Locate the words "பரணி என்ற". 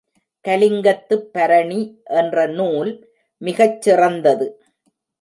1.33-2.47